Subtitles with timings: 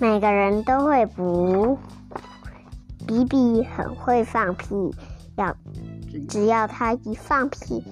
[0.00, 1.78] 每个人都会补。
[3.06, 4.94] 比比很会放屁，
[5.36, 5.56] 要
[6.28, 7.82] 只要他一放屁，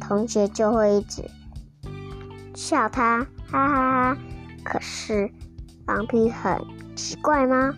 [0.00, 1.28] 同学就会一直
[2.54, 4.18] 笑他，哈哈哈。
[4.62, 5.28] 可是
[5.84, 6.60] 放屁很
[6.94, 7.74] 奇怪吗？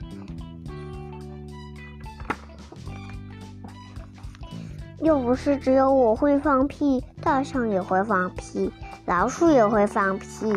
[5.01, 8.71] 又不是只有我会放屁，大象也会放屁，
[9.07, 10.53] 老鼠也会放屁。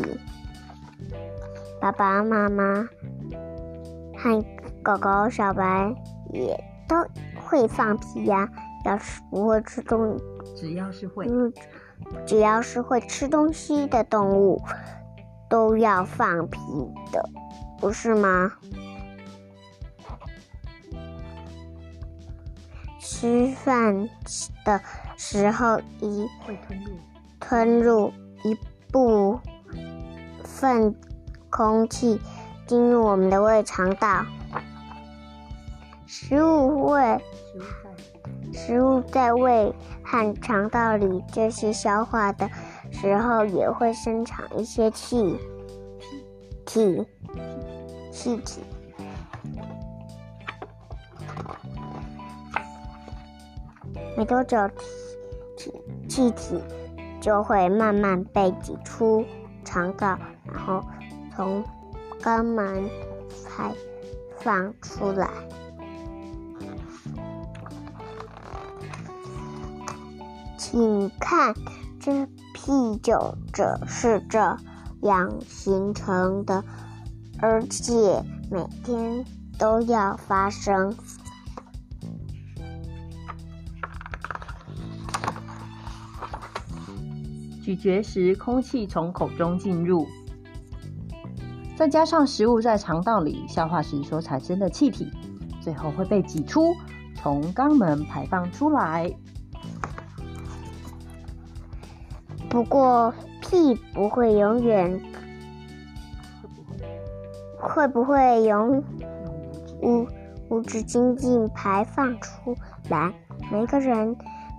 [1.79, 2.89] 爸爸妈妈
[4.23, 4.41] 和
[4.81, 5.93] 狗狗小白
[6.31, 6.95] 也都
[7.43, 8.49] 会放屁呀。
[8.85, 10.17] 要是不会吃东，
[10.57, 11.25] 只要是会，
[12.25, 14.61] 只要是会吃东西的动物，
[15.49, 16.59] 都要放屁
[17.11, 17.29] 的，
[17.79, 18.51] 不是吗？
[22.99, 24.09] 吃饭
[24.65, 24.81] 的
[25.15, 26.91] 时候，一会吞入
[27.39, 28.53] 吞入一
[28.91, 29.39] 部
[30.43, 30.93] 分
[31.49, 32.19] 空气
[32.65, 34.25] 进入我们的胃肠道，
[36.05, 37.19] 食物胃
[38.53, 42.49] 食物在胃和肠道里这些消化的
[42.91, 45.37] 时候，也会生产一些气
[46.65, 47.05] 体
[48.11, 48.61] 气体。
[54.15, 54.57] 没多久，
[55.57, 55.73] 气
[56.07, 56.61] 气体
[57.19, 59.25] 就会慢慢被挤出
[59.65, 60.83] 肠道，然后
[61.35, 61.63] 从
[62.23, 62.89] 肛门
[63.29, 63.75] 才
[64.39, 65.29] 放出来。
[70.57, 71.53] 请看，
[71.99, 73.35] 这屁就
[73.85, 74.39] 是这
[75.01, 76.63] 样形成的，
[77.39, 79.25] 而且每天
[79.59, 80.95] 都要发生。
[87.61, 90.07] 咀嚼时，空气从口中进入，
[91.83, 95.11] 再加上食物在肠道里消化时所产生的气体，
[95.59, 96.73] 最后会被挤出，
[97.13, 99.13] 从肛门排放出来。
[102.49, 104.97] 不过，屁不会永远，
[107.59, 108.81] 会不会永
[109.81, 110.07] 无
[110.47, 112.55] 无止境境排放出
[112.87, 113.13] 来？
[113.51, 114.15] 每个人，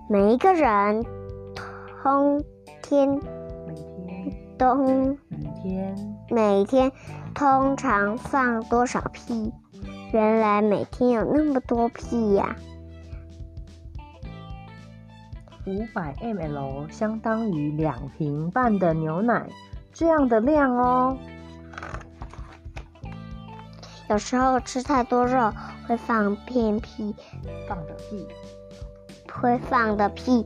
[0.07, 1.03] 每一个人，
[2.03, 2.39] 通。
[2.83, 6.91] 天，每天通每天每天
[7.33, 9.53] 通常放多少屁？
[10.11, 12.55] 原来每天有那么多屁呀！
[15.65, 19.47] 五百 mL 相当于两瓶半的牛奶，
[19.93, 21.17] 这样的量哦。
[24.09, 25.51] 有时候吃太多肉
[25.87, 27.15] 会放片屁，
[27.67, 28.27] 放的屁
[29.31, 30.45] 会放的屁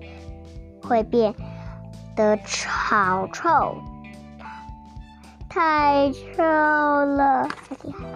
[0.81, 1.33] 会变。
[2.15, 2.37] 得
[2.77, 3.77] 好臭，
[5.49, 7.47] 太臭了！
[7.47, 8.07] 太厉害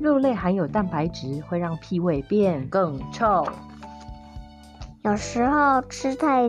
[0.00, 3.46] 肉类含有蛋白质，会让屁味变更臭。
[5.02, 6.48] 有时候吃太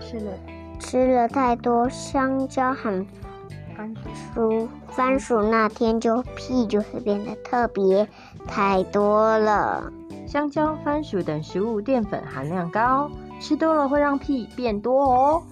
[0.00, 0.32] 吃了
[0.78, 3.06] 吃了太多香蕉很
[3.76, 3.94] 番
[4.34, 8.08] 薯，番薯那天就屁就会变得特别
[8.46, 9.92] 太多了。
[10.26, 13.10] 香蕉、番薯等食物淀粉含量高。
[13.40, 15.42] 吃多了会让屁变多哦。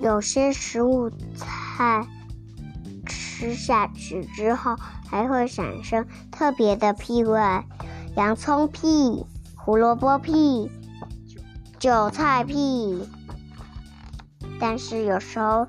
[0.00, 2.06] 有些食物菜
[3.06, 4.76] 吃下去之后
[5.08, 7.40] 还会产生特别的屁味，
[8.16, 9.24] 洋葱屁、
[9.56, 10.70] 胡萝卜屁、
[11.78, 13.08] 韭菜屁。
[14.60, 15.66] 但是有时候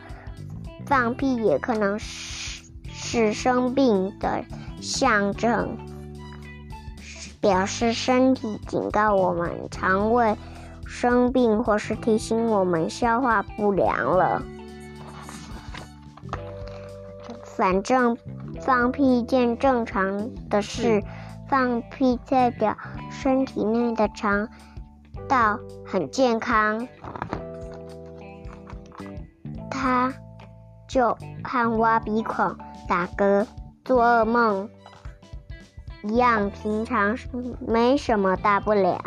[0.85, 4.43] 放屁也可能是是生病的
[4.81, 5.77] 象征。
[7.41, 10.35] 表示身体警告我们肠胃
[10.89, 14.41] 生病，或是提醒我们消化不良了。
[17.43, 18.17] 反正
[18.59, 21.03] 放屁一件正常的事，
[21.47, 22.75] 放屁代表
[23.11, 24.49] 身体内的肠
[25.27, 26.87] 道很健康，
[29.69, 30.11] 它
[30.87, 32.57] 就和挖鼻孔、
[32.87, 33.45] 打嗝、
[33.85, 34.67] 做噩梦。
[36.01, 37.15] 一样，平常
[37.59, 38.99] 没什么大不了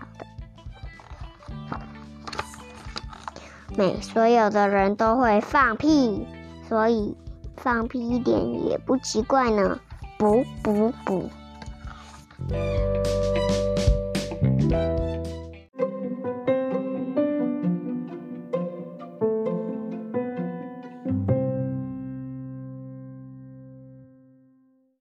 [3.77, 6.27] 每所有的人都会放屁，
[6.69, 7.17] 所以
[7.57, 9.79] 放屁一点也不奇怪呢。
[10.19, 11.31] 补补补。